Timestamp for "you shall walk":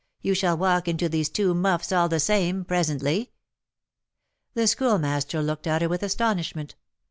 0.23-0.87